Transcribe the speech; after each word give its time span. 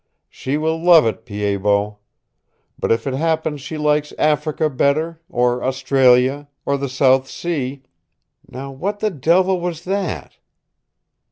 She 0.29 0.57
will 0.57 0.81
love 0.83 1.05
it, 1.05 1.27
Pied 1.27 1.61
Bot. 1.61 1.99
But 2.79 2.91
if 2.91 3.05
it 3.05 3.13
happens 3.13 3.61
she 3.61 3.77
likes 3.77 4.13
Africa 4.17 4.67
better, 4.67 5.21
or 5.29 5.63
Australia, 5.63 6.47
or 6.65 6.75
the 6.75 6.89
South 6.89 7.29
Sea 7.29 7.83
Now, 8.47 8.71
what 8.71 8.99
the 8.99 9.11
devil 9.11 9.61
was 9.61 9.83
that?" 9.83 10.37